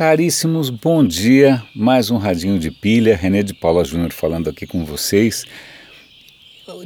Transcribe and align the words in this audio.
Caríssimos, 0.00 0.70
bom 0.70 1.04
dia. 1.04 1.62
Mais 1.76 2.10
um 2.10 2.16
radinho 2.16 2.58
de 2.58 2.70
pilha. 2.70 3.14
René 3.14 3.42
de 3.42 3.52
Paula 3.52 3.84
Júnior 3.84 4.14
falando 4.14 4.48
aqui 4.48 4.66
com 4.66 4.82
vocês. 4.82 5.44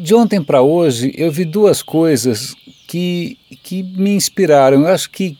De 0.00 0.12
ontem 0.16 0.42
para 0.42 0.62
hoje 0.62 1.12
eu 1.16 1.30
vi 1.30 1.44
duas 1.44 1.80
coisas 1.80 2.56
que, 2.88 3.38
que 3.62 3.84
me 3.84 4.16
inspiraram. 4.16 4.80
Eu 4.80 4.88
acho 4.88 5.10
que 5.10 5.38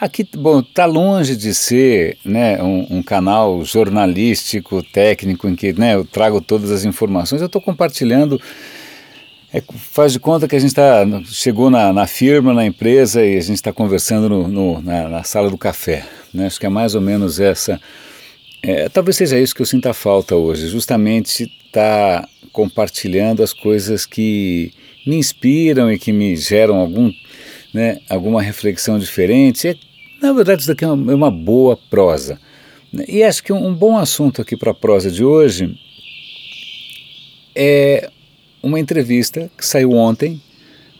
aqui, 0.00 0.26
bom, 0.34 0.60
está 0.60 0.86
longe 0.86 1.36
de 1.36 1.54
ser 1.54 2.16
né, 2.24 2.62
um, 2.62 2.86
um, 2.88 3.02
canal 3.02 3.62
jornalístico, 3.66 4.82
técnico, 4.82 5.46
em 5.46 5.54
que 5.54 5.74
né, 5.74 5.96
eu 5.96 6.06
trago 6.06 6.40
todas 6.40 6.70
as 6.70 6.86
informações. 6.86 7.42
Eu 7.42 7.48
estou 7.48 7.60
compartilhando 7.60 8.40
é, 9.52 9.62
faz 9.76 10.14
de 10.14 10.18
conta 10.18 10.48
que 10.48 10.56
a 10.56 10.58
gente 10.58 10.72
tá, 10.72 11.04
chegou 11.26 11.68
na, 11.68 11.92
na 11.92 12.06
firma, 12.06 12.54
na 12.54 12.64
empresa 12.64 13.22
e 13.22 13.36
a 13.36 13.40
gente 13.42 13.56
está 13.56 13.74
conversando 13.74 14.26
no, 14.26 14.48
no, 14.48 14.80
na, 14.80 15.06
na, 15.06 15.22
sala 15.22 15.50
do 15.50 15.58
café. 15.58 16.06
Né? 16.32 16.46
Acho 16.46 16.58
que 16.60 16.66
é 16.66 16.68
mais 16.68 16.94
ou 16.94 17.00
menos 17.00 17.40
essa. 17.40 17.80
É, 18.62 18.88
talvez 18.88 19.16
seja 19.16 19.38
isso 19.38 19.54
que 19.54 19.62
eu 19.62 19.66
sinta 19.66 19.94
falta 19.94 20.36
hoje, 20.36 20.68
justamente 20.68 21.50
estar 21.66 22.22
tá 22.22 22.28
compartilhando 22.52 23.42
as 23.42 23.52
coisas 23.52 24.04
que 24.04 24.72
me 25.06 25.16
inspiram 25.16 25.90
e 25.90 25.98
que 25.98 26.12
me 26.12 26.36
geram 26.36 26.76
algum, 26.76 27.10
né, 27.72 27.98
alguma 28.08 28.42
reflexão 28.42 28.98
diferente. 28.98 29.68
É, 29.68 29.76
na 30.20 30.32
verdade, 30.32 30.60
isso 30.60 30.68
daqui 30.68 30.84
é 30.84 30.88
uma, 30.88 31.12
é 31.12 31.14
uma 31.14 31.30
boa 31.30 31.76
prosa. 31.88 32.38
E 33.08 33.22
acho 33.22 33.42
que 33.42 33.52
um, 33.52 33.68
um 33.68 33.74
bom 33.74 33.96
assunto 33.96 34.42
aqui 34.42 34.56
para 34.56 34.72
a 34.72 34.74
prosa 34.74 35.10
de 35.10 35.24
hoje 35.24 35.78
é 37.54 38.10
uma 38.62 38.78
entrevista 38.78 39.50
que 39.56 39.64
saiu 39.64 39.92
ontem 39.92 40.40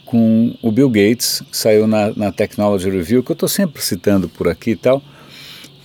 com 0.07 0.57
o 0.61 0.73
Bill 0.73 0.89
Gates, 0.89 1.43
saiu 1.53 1.87
na, 1.87 2.13
na 2.15 2.33
Technology 2.33 2.91
Review, 2.91 3.23
que 3.23 3.31
eu 3.31 3.35
estou 3.35 3.49
sempre 3.49 3.83
citando 3.83 4.29
por 4.29 4.49
aqui 4.49 4.73
e 4.73 4.77
tal. 4.77 5.03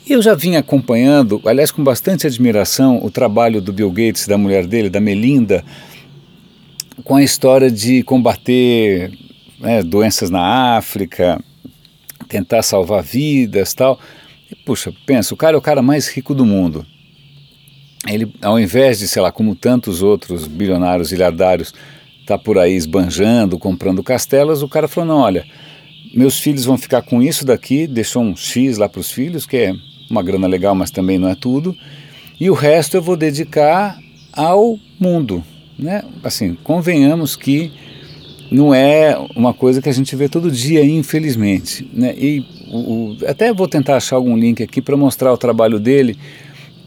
Eu 0.07 0.21
já 0.21 0.35
vim 0.35 0.55
acompanhando, 0.55 1.41
aliás, 1.45 1.71
com 1.71 1.83
bastante 1.83 2.27
admiração, 2.27 3.03
o 3.03 3.09
trabalho 3.09 3.61
do 3.61 3.73
Bill 3.73 3.91
Gates, 3.91 4.27
da 4.27 4.37
mulher 4.37 4.67
dele, 4.67 4.89
da 4.89 4.99
Melinda, 4.99 5.63
com 7.03 7.15
a 7.15 7.23
história 7.23 7.71
de 7.71 8.03
combater 8.03 9.11
né, 9.59 9.81
doenças 9.81 10.29
na 10.29 10.77
África, 10.77 11.41
tentar 12.27 12.61
salvar 12.61 13.01
vidas 13.01 13.73
tal. 13.73 13.99
E, 14.51 14.55
puxa, 14.55 14.93
pensa, 15.05 15.33
o 15.33 15.37
cara 15.37 15.55
é 15.55 15.57
o 15.57 15.61
cara 15.61 15.81
mais 15.81 16.07
rico 16.07 16.35
do 16.35 16.45
mundo 16.45 16.85
ele, 18.07 18.31
ao 18.41 18.59
invés 18.59 18.99
de, 18.99 19.07
sei 19.07 19.21
lá, 19.21 19.31
como 19.31 19.55
tantos 19.55 20.03
outros 20.03 20.47
bilionários 20.47 21.11
ilhardários, 21.11 21.73
tá 22.25 22.37
por 22.37 22.57
aí 22.57 22.73
esbanjando, 22.73 23.57
comprando 23.57 24.03
castelas, 24.03 24.61
o 24.61 24.67
cara 24.67 24.87
falou, 24.87 25.15
não, 25.15 25.17
olha, 25.23 25.45
meus 26.13 26.39
filhos 26.39 26.65
vão 26.65 26.77
ficar 26.77 27.01
com 27.01 27.21
isso 27.21 27.45
daqui, 27.45 27.87
deixou 27.87 28.23
um 28.23 28.35
X 28.35 28.77
lá 28.77 28.87
para 28.87 29.01
os 29.01 29.11
filhos, 29.11 29.45
que 29.45 29.57
é 29.57 29.73
uma 30.09 30.23
grana 30.23 30.47
legal, 30.47 30.75
mas 30.75 30.91
também 30.91 31.17
não 31.17 31.27
é 31.27 31.35
tudo, 31.35 31.75
e 32.39 32.49
o 32.49 32.53
resto 32.53 32.97
eu 32.97 33.01
vou 33.01 33.15
dedicar 33.15 33.97
ao 34.33 34.77
mundo, 34.99 35.43
né? 35.77 36.03
Assim, 36.23 36.57
convenhamos 36.63 37.35
que 37.35 37.71
não 38.51 38.73
é 38.73 39.17
uma 39.35 39.53
coisa 39.53 39.81
que 39.81 39.89
a 39.89 39.93
gente 39.93 40.15
vê 40.15 40.29
todo 40.29 40.51
dia, 40.51 40.83
infelizmente, 40.85 41.89
né? 41.93 42.13
E 42.17 42.45
o, 42.67 42.77
o, 42.77 43.17
até 43.27 43.53
vou 43.53 43.67
tentar 43.67 43.97
achar 43.97 44.15
algum 44.15 44.37
link 44.37 44.61
aqui 44.61 44.81
para 44.81 44.97
mostrar 44.97 45.31
o 45.33 45.37
trabalho 45.37 45.79
dele, 45.79 46.17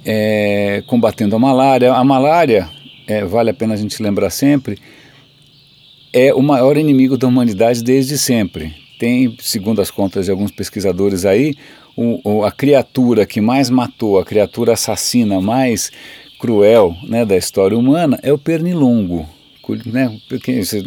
é, 0.04 0.82
combatendo 0.86 1.34
a 1.34 1.38
malária. 1.38 1.92
A 1.92 2.04
malária, 2.04 2.68
é, 3.06 3.24
vale 3.24 3.50
a 3.50 3.54
pena 3.54 3.74
a 3.74 3.76
gente 3.76 4.02
lembrar 4.02 4.30
sempre, 4.30 4.78
é 6.12 6.32
o 6.32 6.42
maior 6.42 6.76
inimigo 6.76 7.16
da 7.16 7.26
humanidade 7.26 7.82
desde 7.82 8.16
sempre. 8.16 8.74
Tem, 8.98 9.36
segundo 9.40 9.80
as 9.80 9.90
contas 9.90 10.24
de 10.24 10.30
alguns 10.30 10.50
pesquisadores 10.50 11.24
aí, 11.24 11.54
o, 12.24 12.44
a 12.44 12.52
criatura 12.52 13.26
que 13.26 13.40
mais 13.40 13.68
matou, 13.68 14.18
a 14.18 14.24
criatura 14.24 14.74
assassina 14.74 15.40
mais 15.40 15.90
cruel 16.38 16.96
né, 17.02 17.24
da 17.24 17.36
história 17.36 17.76
humana 17.76 18.18
é 18.22 18.32
o 18.32 18.38
pernilongo. 18.38 19.28
Né? 19.84 20.18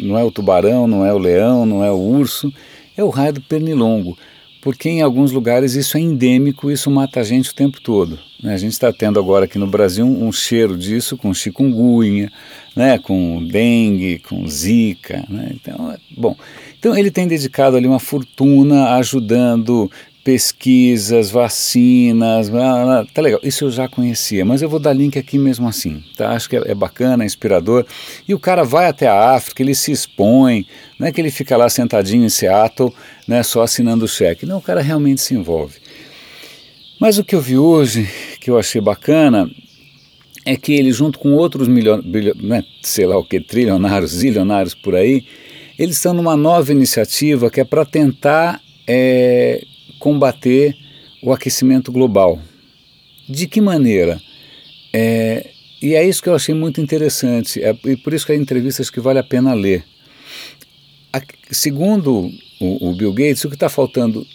Não 0.00 0.18
é 0.18 0.24
o 0.24 0.30
tubarão, 0.30 0.86
não 0.86 1.04
é 1.04 1.12
o 1.12 1.18
leão, 1.18 1.64
não 1.66 1.84
é 1.84 1.90
o 1.90 1.98
urso, 1.98 2.52
é 2.96 3.04
o 3.04 3.10
raio 3.10 3.34
do 3.34 3.40
pernilongo 3.40 4.16
porque 4.62 4.88
em 4.88 5.02
alguns 5.02 5.32
lugares 5.32 5.74
isso 5.74 5.98
é 5.98 6.00
endêmico, 6.00 6.70
isso 6.70 6.88
mata 6.88 7.18
a 7.18 7.24
gente 7.24 7.50
o 7.50 7.54
tempo 7.54 7.80
todo. 7.80 8.16
Né? 8.40 8.54
A 8.54 8.56
gente 8.56 8.70
está 8.70 8.92
tendo 8.92 9.18
agora 9.18 9.44
aqui 9.44 9.58
no 9.58 9.66
Brasil 9.66 10.06
um, 10.06 10.28
um, 10.28 10.32
cheiro 10.32 10.78
disso 10.78 11.16
com 11.16 11.34
chikungunya, 11.34 12.30
né? 12.76 12.96
com 12.96 13.44
dengue, 13.44 14.20
com 14.20 14.46
zika. 14.46 15.24
Né? 15.28 15.50
Então, 15.52 15.90
é, 15.90 15.98
bom, 16.16 16.36
então 16.78 16.96
ele 16.96 17.10
tem 17.10 17.26
dedicado 17.26 17.76
ali 17.76 17.88
uma 17.88 17.98
fortuna 17.98 18.94
ajudando 18.94 19.90
pesquisas, 20.24 21.30
vacinas, 21.30 22.48
tá 23.12 23.20
legal. 23.20 23.40
Isso 23.42 23.64
eu 23.64 23.70
já 23.70 23.88
conhecia, 23.88 24.44
mas 24.44 24.62
eu 24.62 24.68
vou 24.68 24.78
dar 24.78 24.92
link 24.92 25.18
aqui 25.18 25.38
mesmo 25.38 25.68
assim, 25.68 26.02
tá? 26.16 26.30
Acho 26.30 26.48
que 26.48 26.56
é, 26.56 26.70
é, 26.70 26.74
bacana, 26.74 27.24
é 27.24 27.26
inspirador. 27.26 27.84
E 28.26 28.32
o 28.32 28.38
cara 28.38 28.62
vai 28.62 28.86
até 28.86 29.08
a 29.08 29.34
África, 29.34 29.62
ele 29.62 29.74
se 29.74 29.90
expõe, 29.90 30.66
não 30.98 31.08
é 31.08 31.12
que 31.12 31.20
ele 31.20 31.30
fica 31.30 31.56
lá 31.56 31.68
sentadinho 31.68 32.24
em 32.24 32.28
Seattle, 32.28 32.92
né, 33.26 33.42
só 33.42 33.62
assinando 33.62 34.04
o 34.04 34.08
cheque. 34.08 34.46
Não, 34.46 34.58
o 34.58 34.62
cara 34.62 34.80
realmente 34.80 35.20
se 35.20 35.34
envolve. 35.34 35.78
Mas 37.00 37.18
o 37.18 37.24
que 37.24 37.34
eu 37.34 37.40
vi 37.40 37.58
hoje, 37.58 38.08
que 38.40 38.48
eu 38.48 38.56
achei 38.56 38.80
bacana, 38.80 39.50
é 40.46 40.56
que 40.56 40.72
ele, 40.72 40.92
junto 40.92 41.18
com 41.18 41.32
outros 41.32 41.66
milionários, 41.66 42.36
né, 42.40 42.64
sei 42.80 43.06
lá 43.06 43.16
o 43.16 43.24
que, 43.24 43.40
trilionários, 43.40 44.12
zilionários 44.12 44.74
por 44.74 44.94
aí, 44.94 45.24
eles 45.76 45.96
estão 45.96 46.14
numa 46.14 46.36
nova 46.36 46.70
iniciativa 46.70 47.50
que 47.50 47.60
é 47.60 47.64
para 47.64 47.84
tentar 47.84 48.60
é, 48.86 49.64
combater 50.02 50.76
o 51.22 51.32
aquecimento 51.32 51.92
global. 51.92 52.42
De 53.28 53.46
que 53.46 53.60
maneira? 53.60 54.20
É, 54.92 55.50
e 55.80 55.94
é 55.94 56.04
isso 56.04 56.20
que 56.20 56.28
eu 56.28 56.34
achei 56.34 56.52
muito 56.52 56.80
interessante, 56.80 57.62
é, 57.62 57.72
e 57.84 57.96
por 57.96 58.12
isso 58.12 58.26
que 58.26 58.32
a 58.32 58.36
entrevista 58.36 58.82
acho 58.82 58.90
que 58.90 58.98
vale 58.98 59.20
a 59.20 59.22
pena 59.22 59.54
ler. 59.54 59.84
A, 61.12 61.22
segundo 61.52 62.28
o, 62.60 62.88
o, 62.90 62.94
Bill 62.96 63.12
Gates, 63.12 63.44
o 63.44 63.48
que 63.48 63.54
está 63.54 63.68
faltando 63.68 64.26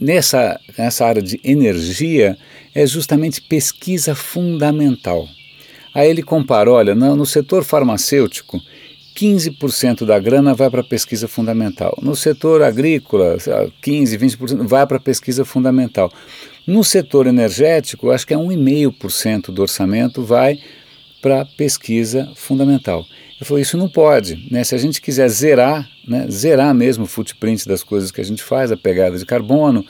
nessa, 0.00 0.58
nessa 0.78 1.04
área 1.04 1.20
de 1.20 1.38
energia 1.44 2.38
é 2.74 2.86
justamente 2.86 3.42
pesquisa 3.42 4.14
fundamental. 4.14 5.28
Aí 5.94 6.08
ele 6.08 6.22
compara, 6.22 6.72
olha, 6.72 6.94
no, 6.94 7.14
no 7.14 7.26
setor 7.26 7.62
farmacêutico, 7.62 8.58
15% 9.14 10.04
da 10.04 10.18
grana 10.18 10.54
vai 10.54 10.68
para 10.68 10.80
a 10.80 10.84
pesquisa 10.84 11.28
fundamental. 11.28 11.96
No 12.02 12.16
setor 12.16 12.62
agrícola, 12.62 13.36
15%, 13.36 14.18
20% 14.18 14.66
vai 14.66 14.86
para 14.86 14.96
a 14.96 15.00
pesquisa 15.00 15.44
fundamental. 15.44 16.10
No 16.66 16.82
setor 16.82 17.26
energético, 17.26 18.10
acho 18.10 18.26
que 18.26 18.34
é 18.34 18.36
1,5% 18.36 19.52
do 19.52 19.62
orçamento 19.62 20.22
vai 20.22 20.58
para 21.22 21.44
pesquisa 21.44 22.30
fundamental. 22.34 23.04
Eu 23.40 23.46
falei, 23.46 23.62
isso 23.62 23.76
não 23.76 23.88
pode. 23.88 24.46
Né? 24.50 24.64
Se 24.64 24.74
a 24.74 24.78
gente 24.78 25.00
quiser 25.00 25.28
zerar, 25.28 25.88
né, 26.06 26.26
zerar 26.30 26.74
mesmo 26.74 27.04
o 27.04 27.06
footprint 27.06 27.66
das 27.66 27.82
coisas 27.82 28.10
que 28.10 28.20
a 28.20 28.24
gente 28.24 28.42
faz, 28.42 28.72
a 28.72 28.76
pegada 28.76 29.18
de 29.18 29.26
carbono, 29.26 29.84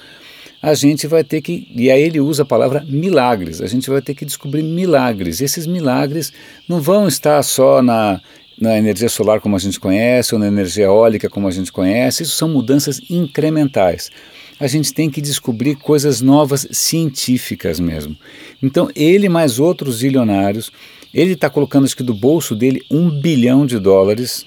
a 0.63 0.75
gente 0.75 1.07
vai 1.07 1.23
ter 1.23 1.43
que, 1.43 1.69
e 1.75 1.91
aí 1.91 2.03
ele 2.03 2.21
usa 2.21 2.43
a 2.43 2.47
palavra 2.47 2.85
milagres, 2.89 3.61
a 3.61 3.67
gente 3.67 3.91
vai 3.91 4.01
ter 4.01 4.15
que 4.15 4.25
descobrir 4.25 4.63
milagres. 4.63 5.41
E 5.41 5.45
esses 5.45 5.67
milagres 5.67 6.33
não 6.67 6.81
vão 6.81 7.07
estar 7.07 7.43
só 7.43 7.83
na 7.83 8.21
na 8.61 8.79
energia 8.79 9.09
solar 9.09 9.41
como 9.41 9.57
a 9.57 9.59
gente 9.59 9.81
conhece 9.81 10.35
ou 10.35 10.39
na 10.39 10.47
energia 10.47 10.85
eólica 10.85 11.29
como 11.29 11.49
a 11.49 11.51
gente 11.51 11.73
conhece, 11.73 12.23
isso 12.23 12.37
são 12.37 12.49
mudanças 12.49 13.01
incrementais. 13.11 14.11
A 14.59 14.67
gente 14.67 14.95
tem 14.95 15.11
que 15.11 15.21
descobrir 15.21 15.75
coisas 15.75 16.21
novas 16.21 16.67
científicas 16.71 17.81
mesmo. 17.81 18.17
Então, 18.63 18.89
ele 18.95 19.29
mais 19.29 19.59
outros 19.59 20.01
bilionários, 20.01 20.71
ele 21.13 21.33
está 21.33 21.51
colocando 21.51 21.85
acho 21.85 21.97
que 21.97 22.03
do 22.03 22.15
bolso 22.15 22.55
dele 22.55 22.81
um 22.91 23.11
bilhão 23.11 23.67
de 23.67 23.79
dólares. 23.79 24.47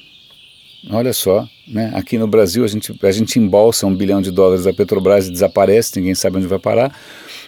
Olha 0.90 1.12
só, 1.12 1.48
né? 1.68 1.92
aqui 1.94 2.18
no 2.18 2.28
Brasil 2.28 2.64
a 2.64 2.68
gente, 2.68 2.98
a 3.04 3.12
gente 3.12 3.38
embolsa 3.38 3.86
um 3.86 3.94
bilhão 3.94 4.22
de 4.22 4.32
dólares 4.32 4.64
da 4.64 4.74
Petrobras 4.74 5.28
e 5.28 5.32
desaparece, 5.32 6.00
ninguém 6.00 6.16
sabe 6.16 6.38
onde 6.38 6.48
vai 6.48 6.60
parar. 6.60 6.98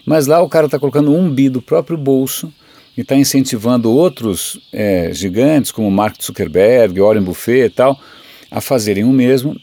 Mas 0.05 0.27
lá 0.27 0.41
o 0.41 0.49
cara 0.49 0.65
está 0.65 0.77
colocando 0.77 1.13
um 1.13 1.29
bi 1.29 1.47
do 1.47 1.61
próprio 1.61 1.97
bolso 1.97 2.51
e 2.99 3.01
está 3.01 3.15
incentivando 3.15 3.89
outros 3.89 4.59
é, 4.73 5.09
gigantes, 5.13 5.71
como 5.71 5.89
Mark 5.89 6.21
Zuckerberg, 6.21 6.99
Warren 6.99 7.23
Buffet 7.23 7.67
e 7.67 7.69
tal, 7.69 7.97
a 8.51 8.59
fazerem 8.59 9.05
o 9.05 9.13
mesmo, 9.13 9.55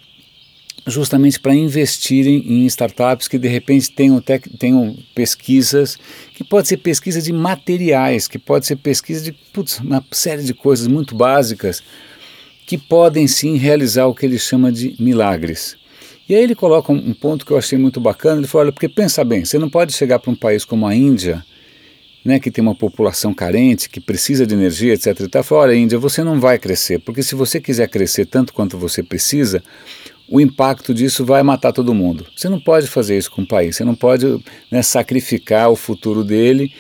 justamente 0.87 1.39
para 1.39 1.55
investirem 1.55 2.39
em 2.49 2.65
startups 2.65 3.29
que 3.29 3.37
de 3.37 3.47
repente 3.47 3.91
tenham, 3.91 4.23
tenham 4.59 4.97
pesquisas, 5.15 5.99
que 6.35 6.43
pode 6.43 6.67
ser 6.67 6.79
pesquisa 6.79 7.21
de 7.21 7.31
materiais, 7.31 8.27
que 8.27 8.39
pode 8.39 8.65
ser 8.65 8.77
pesquisa 8.77 9.23
de 9.23 9.33
putz, 9.53 9.81
uma 9.81 10.03
série 10.13 10.43
de 10.43 10.55
coisas 10.55 10.87
muito 10.87 11.15
básicas, 11.15 11.83
que 12.65 12.79
podem 12.79 13.27
sim 13.27 13.59
realizar 13.59 14.07
o 14.07 14.15
que 14.15 14.25
ele 14.25 14.39
chama 14.39 14.73
de 14.73 14.97
milagres. 14.99 15.77
E 16.27 16.35
aí 16.35 16.43
ele 16.43 16.55
coloca 16.55 16.91
um, 16.91 17.11
um 17.11 17.13
ponto 17.13 17.45
que 17.45 17.53
eu 17.53 17.59
achei 17.59 17.77
muito 17.77 18.01
bacana, 18.01 18.41
ele 18.41 18.47
falou, 18.47 18.65
olha, 18.65 18.73
porque 18.73 18.89
pensa 18.89 19.23
bem, 19.23 19.45
você 19.45 19.59
não 19.59 19.69
pode 19.69 19.93
chegar 19.93 20.21
para 20.21 20.31
um 20.31 20.35
país 20.35 20.65
como 20.65 20.87
a 20.87 20.95
Índia, 20.95 21.45
né, 22.27 22.41
que 22.41 22.51
tem 22.51 22.61
uma 22.61 22.75
população 22.75 23.33
carente, 23.33 23.89
que 23.89 24.01
precisa 24.01 24.45
de 24.45 24.53
energia, 24.53 24.93
etc. 24.93 25.21
E 25.21 25.29
tal, 25.29 25.45
fala, 25.45 25.63
olha, 25.63 25.77
Índia, 25.77 25.97
você 25.97 26.25
não 26.25 26.41
vai 26.41 26.59
crescer, 26.59 26.99
porque 26.99 27.23
se 27.23 27.37
você 27.37 27.61
quiser 27.61 27.89
crescer 27.89 28.27
tanto 28.27 28.53
quanto 28.53 28.77
você 28.77 29.01
precisa, 29.01 29.63
o 30.29 30.41
impacto 30.41 30.93
disso 30.93 31.25
vai 31.25 31.45
matar 31.45 31.73
todo 31.73 31.95
mundo. 31.95 32.27
Você 32.37 32.49
não 32.49 32.61
pode 32.61 32.89
fazer 32.89 33.17
isso 33.17 33.31
com 33.31 33.43
o 33.43 33.47
país, 33.47 33.77
você 33.77 33.85
não 33.85 33.95
pode 33.95 34.43
né, 34.73 34.83
sacrificar 34.83 35.71
o 35.71 35.77
futuro 35.77 36.25
dele. 36.25 36.73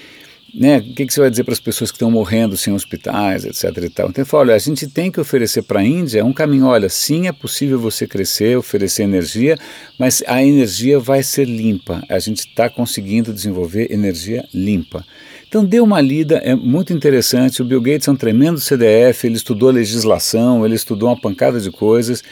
Né? 0.52 0.78
O 0.78 0.94
que, 0.94 1.06
que 1.06 1.12
você 1.12 1.20
vai 1.20 1.30
dizer 1.30 1.44
para 1.44 1.52
as 1.52 1.60
pessoas 1.60 1.92
que 1.92 1.96
estão 1.96 2.10
morrendo 2.10 2.56
sem 2.56 2.72
hospitais, 2.72 3.44
etc. 3.44 3.64
E 3.84 3.90
tal? 3.90 4.08
Então, 4.08 4.22
ele 4.22 4.24
fala, 4.24 4.44
olha, 4.44 4.54
a 4.54 4.58
gente 4.58 4.88
tem 4.88 5.12
que 5.12 5.20
oferecer 5.20 5.62
para 5.62 5.80
a 5.80 5.84
Índia 5.84 6.24
um 6.24 6.32
caminho. 6.32 6.66
Olha, 6.66 6.88
sim, 6.88 7.28
é 7.28 7.32
possível 7.32 7.78
você 7.78 8.06
crescer, 8.06 8.56
oferecer 8.56 9.02
energia, 9.04 9.56
mas 9.96 10.24
a 10.26 10.42
energia 10.42 10.98
vai 10.98 11.22
ser 11.22 11.44
limpa. 11.44 12.02
A 12.08 12.18
gente 12.18 12.38
está 12.38 12.68
conseguindo 12.70 13.32
desenvolver 13.32 13.92
energia 13.92 14.44
limpa. 14.52 15.04
Então 15.48 15.64
dê 15.64 15.80
uma 15.80 16.00
lida, 16.00 16.36
é 16.38 16.54
muito 16.54 16.92
interessante. 16.92 17.62
O 17.62 17.64
Bill 17.64 17.80
Gates 17.80 18.08
é 18.08 18.10
um 18.10 18.16
tremendo 18.16 18.60
CDF, 18.60 19.26
ele 19.26 19.36
estudou 19.36 19.70
legislação, 19.70 20.64
ele 20.64 20.74
estudou 20.74 21.08
uma 21.08 21.20
pancada 21.20 21.60
de 21.60 21.70
coisas. 21.70 22.22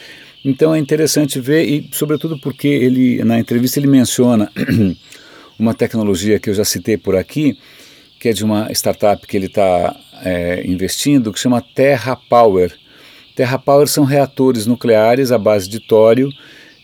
Então 0.44 0.74
é 0.74 0.78
interessante 0.78 1.40
ver 1.40 1.64
e, 1.64 1.88
sobretudo, 1.92 2.38
porque 2.38 2.68
ele 2.68 3.24
na 3.24 3.38
entrevista 3.38 3.78
ele 3.78 3.86
menciona 3.86 4.50
uma 5.58 5.72
tecnologia 5.72 6.38
que 6.38 6.50
eu 6.50 6.54
já 6.54 6.64
citei 6.64 6.98
por 6.98 7.16
aqui, 7.16 7.56
que 8.18 8.28
é 8.28 8.32
de 8.32 8.44
uma 8.44 8.70
startup 8.72 9.26
que 9.26 9.36
ele 9.36 9.46
está 9.46 9.96
é, 10.22 10.66
investindo, 10.66 11.32
que 11.32 11.38
chama 11.38 11.62
Terra 11.62 12.16
Power. 12.16 12.72
Terra 13.34 13.58
Power 13.58 13.86
são 13.88 14.04
reatores 14.04 14.66
nucleares 14.66 15.32
à 15.32 15.38
base 15.38 15.68
de 15.68 15.80
tório, 15.80 16.30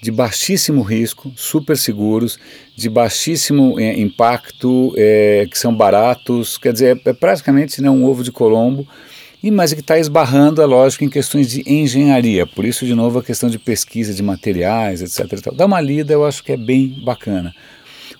de 0.00 0.10
baixíssimo 0.10 0.82
risco, 0.82 1.30
super 1.36 1.76
seguros, 1.76 2.38
de 2.74 2.88
baixíssimo 2.88 3.78
é, 3.78 3.98
impacto, 4.00 4.94
é, 4.96 5.46
que 5.50 5.58
são 5.58 5.74
baratos, 5.74 6.56
quer 6.56 6.72
dizer, 6.72 6.96
é, 7.04 7.10
é 7.10 7.12
praticamente 7.12 7.82
né, 7.82 7.90
um 7.90 8.04
ovo 8.04 8.22
de 8.22 8.32
Colombo 8.32 8.86
e 9.42 9.50
mas 9.50 9.72
que 9.72 9.80
está 9.80 9.98
esbarrando, 9.98 10.60
é 10.60 10.66
lógico, 10.66 11.04
em 11.04 11.08
questões 11.08 11.50
de 11.50 11.62
engenharia. 11.66 12.46
Por 12.46 12.64
isso, 12.64 12.84
de 12.84 12.94
novo, 12.94 13.18
a 13.18 13.22
questão 13.22 13.48
de 13.48 13.58
pesquisa 13.58 14.12
de 14.12 14.22
materiais, 14.22 15.00
etc. 15.00 15.50
Dá 15.54 15.64
uma 15.64 15.80
lida, 15.80 16.12
eu 16.12 16.26
acho 16.26 16.44
que 16.44 16.52
é 16.52 16.56
bem 16.56 16.88
bacana. 17.02 17.54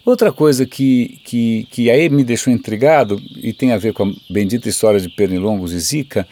Outra 0.03 0.33
coisa 0.33 0.65
que, 0.65 1.21
que, 1.25 1.67
que 1.71 1.91
aí 1.91 2.09
me 2.09 2.25
deixou 2.25 2.51
intrigado, 2.51 3.21
e 3.37 3.53
tem 3.53 3.73
a 3.73 3.79
ver 3.79 3.93
com 3.93 4.05
a 4.05 4.13
bendita 4.31 4.69
história 4.69 4.99
de 4.99 5.11
pernilongos 5.11 5.73
e 5.73 5.79
zika, 5.79 6.27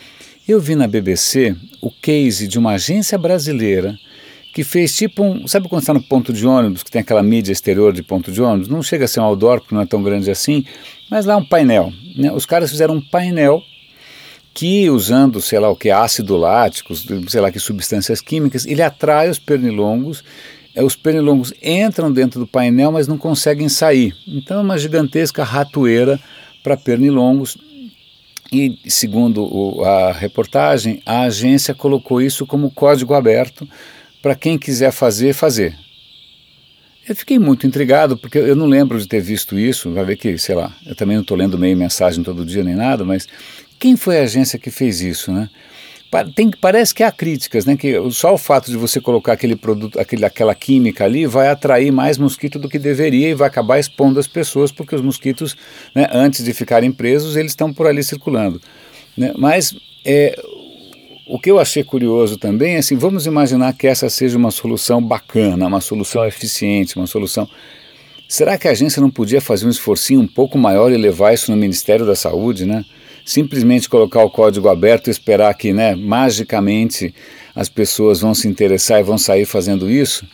eu 0.48 0.58
vi 0.58 0.74
na 0.74 0.86
BBC 0.86 1.54
o 1.82 1.90
case 1.90 2.48
de 2.48 2.58
uma 2.58 2.72
agência 2.72 3.18
brasileira 3.18 3.94
que 4.52 4.64
fez 4.64 4.94
tipo 4.96 5.22
um. 5.22 5.46
Sabe 5.46 5.68
quando 5.68 5.82
está 5.82 5.94
no 5.94 6.02
ponto 6.02 6.32
de 6.32 6.46
ônibus, 6.46 6.82
que 6.82 6.90
tem 6.90 7.00
aquela 7.00 7.22
mídia 7.22 7.52
exterior 7.52 7.92
de 7.92 8.02
ponto 8.02 8.32
de 8.32 8.42
ônibus? 8.42 8.68
Não 8.68 8.82
chega 8.82 9.04
a 9.04 9.08
ser 9.08 9.20
um 9.20 9.24
outdoor, 9.24 9.60
porque 9.60 9.74
não 9.74 9.82
é 9.82 9.86
tão 9.86 10.02
grande 10.02 10.30
assim, 10.30 10.64
mas 11.10 11.26
lá 11.26 11.36
um 11.36 11.44
painel. 11.44 11.92
Né? 12.16 12.32
Os 12.32 12.46
caras 12.46 12.70
fizeram 12.70 12.94
um 12.94 13.00
painel 13.00 13.62
que 14.54 14.90
usando, 14.90 15.40
sei 15.40 15.58
lá 15.58 15.70
o 15.70 15.76
que, 15.76 15.90
ácido 15.90 16.36
láticos, 16.36 17.06
sei 17.28 17.40
lá 17.40 17.52
que 17.52 17.60
substâncias 17.60 18.20
químicas, 18.20 18.66
ele 18.66 18.82
atrai 18.82 19.30
os 19.30 19.38
pernilongos, 19.38 20.24
eh, 20.74 20.82
os 20.82 20.96
pernilongos 20.96 21.52
entram 21.62 22.12
dentro 22.12 22.40
do 22.40 22.46
painel, 22.46 22.90
mas 22.90 23.06
não 23.06 23.16
conseguem 23.16 23.68
sair. 23.68 24.12
Então 24.26 24.58
é 24.58 24.62
uma 24.62 24.78
gigantesca 24.78 25.44
ratoeira 25.44 26.18
para 26.64 26.76
pernilongos. 26.76 27.56
E 28.50 28.78
segundo 28.88 29.44
o, 29.44 29.84
a 29.84 30.10
reportagem, 30.10 31.02
a 31.06 31.22
agência 31.22 31.74
colocou 31.74 32.20
isso 32.20 32.46
como 32.46 32.70
código 32.70 33.14
aberto 33.14 33.68
para 34.22 34.34
quem 34.34 34.58
quiser 34.58 34.92
fazer, 34.92 35.32
fazer. 35.32 35.76
Eu 37.08 37.16
fiquei 37.16 37.38
muito 37.38 37.66
intrigado, 37.66 38.18
porque 38.18 38.36
eu 38.36 38.54
não 38.54 38.66
lembro 38.66 39.00
de 39.00 39.08
ter 39.08 39.20
visto 39.20 39.58
isso, 39.58 39.90
vai 39.92 40.04
ver 40.04 40.16
que, 40.16 40.36
sei 40.36 40.54
lá, 40.54 40.76
eu 40.84 40.94
também 40.94 41.16
não 41.16 41.22
estou 41.22 41.36
lendo 41.36 41.58
meio 41.58 41.76
mensagem 41.76 42.22
todo 42.22 42.44
dia 42.44 42.62
nem 42.62 42.74
nada, 42.74 43.04
mas 43.04 43.26
quem 43.78 43.96
foi 43.96 44.18
a 44.18 44.24
agência 44.24 44.58
que 44.58 44.70
fez 44.70 45.00
isso, 45.00 45.32
né? 45.32 45.48
Tem, 46.34 46.50
parece 46.50 46.94
que 46.94 47.02
há 47.02 47.12
críticas, 47.12 47.66
né? 47.66 47.76
Que 47.76 47.94
só 48.10 48.32
o 48.32 48.38
fato 48.38 48.70
de 48.70 48.76
você 48.78 48.98
colocar 48.98 49.34
aquele 49.34 49.54
produto, 49.54 50.00
aquele, 50.00 50.24
aquela 50.24 50.54
química 50.54 51.04
ali, 51.04 51.26
vai 51.26 51.48
atrair 51.48 51.90
mais 51.92 52.16
mosquito 52.16 52.58
do 52.58 52.68
que 52.68 52.78
deveria 52.78 53.28
e 53.28 53.34
vai 53.34 53.46
acabar 53.46 53.78
expondo 53.78 54.18
as 54.18 54.26
pessoas, 54.26 54.72
porque 54.72 54.94
os 54.94 55.02
mosquitos, 55.02 55.54
né, 55.94 56.08
antes 56.10 56.44
de 56.44 56.54
ficarem 56.54 56.90
presos, 56.90 57.36
eles 57.36 57.52
estão 57.52 57.74
por 57.74 57.86
ali 57.86 58.02
circulando. 58.02 58.60
Né? 59.16 59.32
Mas 59.36 59.74
é, 60.04 60.34
o 61.28 61.38
que 61.38 61.50
eu 61.50 61.58
achei 61.58 61.84
curioso 61.84 62.36
também 62.36 62.76
é 62.76 62.78
assim, 62.78 62.96
vamos 62.96 63.26
imaginar 63.26 63.72
que 63.74 63.86
essa 63.86 64.08
seja 64.08 64.36
uma 64.36 64.50
solução 64.50 65.02
bacana, 65.02 65.66
uma 65.66 65.80
solução 65.80 66.24
eficiente, 66.24 66.96
uma 66.96 67.06
solução. 67.06 67.48
Será 68.28 68.58
que 68.58 68.68
a 68.68 68.72
agência 68.72 69.00
não 69.00 69.10
podia 69.10 69.40
fazer 69.40 69.66
um 69.66 69.70
esforcinho 69.70 70.20
um 70.20 70.26
pouco 70.26 70.58
maior 70.58 70.92
e 70.92 70.96
levar 70.96 71.32
isso 71.32 71.50
no 71.50 71.56
Ministério 71.56 72.04
da 72.04 72.14
Saúde, 72.14 72.66
né? 72.66 72.84
simplesmente 73.28 73.90
colocar 73.90 74.22
o 74.24 74.30
código 74.30 74.70
aberto 74.70 75.08
e 75.08 75.10
esperar 75.10 75.52
que, 75.52 75.70
né, 75.70 75.94
magicamente 75.94 77.14
as 77.54 77.68
pessoas 77.68 78.22
vão 78.22 78.34
se 78.34 78.48
interessar 78.48 79.00
e 79.00 79.02
vão 79.02 79.18
sair 79.18 79.44
fazendo 79.44 79.90
isso. 79.90 80.26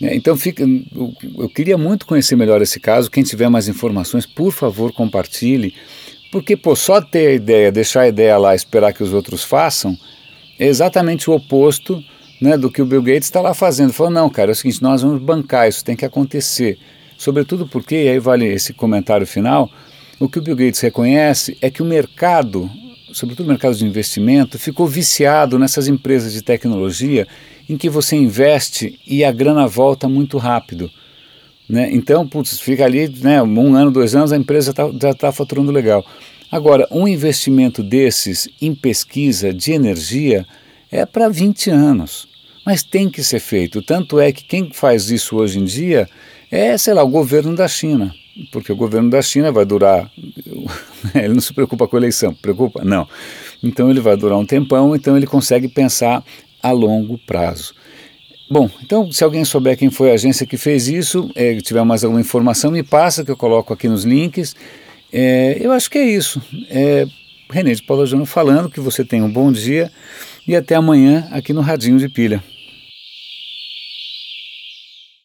É, 0.00 0.14
então 0.16 0.34
fica, 0.34 0.64
eu 1.36 1.48
queria 1.50 1.76
muito 1.76 2.06
conhecer 2.06 2.36
melhor 2.36 2.62
esse 2.62 2.80
caso. 2.80 3.10
Quem 3.10 3.22
tiver 3.22 3.50
mais 3.50 3.68
informações, 3.68 4.24
por 4.24 4.52
favor, 4.52 4.90
compartilhe, 4.90 5.74
porque 6.32 6.56
pô, 6.56 6.74
só 6.74 7.02
ter 7.02 7.26
a 7.26 7.32
ideia, 7.34 7.70
deixar 7.70 8.02
a 8.02 8.08
ideia 8.08 8.38
lá, 8.38 8.54
esperar 8.54 8.94
que 8.94 9.02
os 9.02 9.12
outros 9.12 9.44
façam, 9.44 9.94
é 10.60 10.66
exatamente 10.66 11.30
o 11.30 11.32
oposto 11.32 12.04
né, 12.38 12.54
do 12.54 12.70
que 12.70 12.82
o 12.82 12.84
Bill 12.84 13.02
Gates 13.02 13.24
está 13.24 13.40
lá 13.40 13.54
fazendo. 13.54 13.94
Falou, 13.94 14.12
não, 14.12 14.28
cara, 14.28 14.50
é 14.50 14.52
o 14.52 14.54
seguinte, 14.54 14.82
nós 14.82 15.00
vamos 15.00 15.22
bancar, 15.22 15.66
isso 15.66 15.82
tem 15.82 15.96
que 15.96 16.04
acontecer. 16.04 16.78
Sobretudo 17.16 17.66
porque, 17.66 17.94
e 17.94 18.08
aí 18.10 18.18
vale 18.18 18.46
esse 18.46 18.74
comentário 18.74 19.26
final, 19.26 19.70
o 20.18 20.28
que 20.28 20.38
o 20.38 20.42
Bill 20.42 20.54
Gates 20.54 20.80
reconhece 20.80 21.56
é 21.62 21.70
que 21.70 21.80
o 21.82 21.86
mercado, 21.86 22.70
sobretudo 23.10 23.46
o 23.46 23.48
mercado 23.48 23.74
de 23.74 23.86
investimento, 23.86 24.58
ficou 24.58 24.86
viciado 24.86 25.58
nessas 25.58 25.88
empresas 25.88 26.30
de 26.30 26.42
tecnologia 26.42 27.26
em 27.66 27.78
que 27.78 27.88
você 27.88 28.16
investe 28.16 29.00
e 29.06 29.24
a 29.24 29.32
grana 29.32 29.66
volta 29.66 30.10
muito 30.10 30.36
rápido. 30.36 30.90
Né? 31.66 31.88
Então, 31.90 32.28
putz, 32.28 32.60
fica 32.60 32.84
ali 32.84 33.08
né, 33.22 33.42
um 33.42 33.74
ano, 33.74 33.90
dois 33.90 34.14
anos, 34.14 34.30
a 34.30 34.36
empresa 34.36 34.74
tá, 34.74 34.90
já 35.00 35.10
está 35.10 35.32
faturando 35.32 35.72
legal. 35.72 36.04
Agora, 36.50 36.86
um 36.90 37.06
investimento 37.06 37.82
desses 37.82 38.48
em 38.60 38.74
pesquisa 38.74 39.52
de 39.52 39.72
energia 39.72 40.46
é 40.90 41.06
para 41.06 41.28
20 41.28 41.70
anos, 41.70 42.28
mas 42.66 42.82
tem 42.82 43.08
que 43.08 43.22
ser 43.22 43.40
feito. 43.40 43.82
Tanto 43.82 44.18
é 44.18 44.32
que 44.32 44.44
quem 44.44 44.72
faz 44.72 45.10
isso 45.10 45.36
hoje 45.36 45.58
em 45.58 45.64
dia 45.64 46.08
é, 46.50 46.76
sei 46.76 46.94
lá, 46.94 47.02
o 47.02 47.08
governo 47.08 47.54
da 47.54 47.68
China 47.68 48.12
porque 48.50 48.72
o 48.72 48.76
governo 48.76 49.10
da 49.10 49.20
China 49.20 49.52
vai 49.52 49.64
durar. 49.64 50.10
Ele 51.14 51.34
não 51.34 51.40
se 51.40 51.52
preocupa 51.52 51.86
com 51.86 51.96
a 51.96 51.98
eleição, 51.98 52.34
preocupa? 52.34 52.82
Não. 52.84 53.06
Então 53.62 53.90
ele 53.90 54.00
vai 54.00 54.16
durar 54.16 54.38
um 54.38 54.46
tempão, 54.46 54.94
então 54.94 55.16
ele 55.16 55.26
consegue 55.26 55.68
pensar 55.68 56.24
a 56.62 56.70
longo 56.70 57.18
prazo. 57.18 57.74
Bom, 58.50 58.70
então 58.82 59.12
se 59.12 59.22
alguém 59.22 59.44
souber 59.44 59.76
quem 59.76 59.90
foi 59.90 60.10
a 60.10 60.14
agência 60.14 60.46
que 60.46 60.56
fez 60.56 60.88
isso, 60.88 61.30
é, 61.34 61.56
tiver 61.56 61.84
mais 61.84 62.02
alguma 62.02 62.20
informação, 62.20 62.70
me 62.70 62.82
passa 62.82 63.24
que 63.24 63.30
eu 63.30 63.36
coloco 63.36 63.72
aqui 63.72 63.86
nos 63.86 64.04
links. 64.04 64.56
É, 65.12 65.58
eu 65.60 65.72
acho 65.72 65.90
que 65.90 65.98
é 65.98 66.04
isso. 66.04 66.40
É, 66.68 67.06
René 67.50 67.74
de 67.74 67.82
Paula 67.82 68.06
Júnior 68.06 68.26
falando 68.26 68.70
que 68.70 68.80
você 68.80 69.04
tenha 69.04 69.24
um 69.24 69.32
bom 69.32 69.50
dia 69.50 69.90
e 70.46 70.54
até 70.54 70.74
amanhã 70.74 71.28
aqui 71.32 71.52
no 71.52 71.60
Radinho 71.60 71.98
de 71.98 72.08
Pilha. 72.08 72.42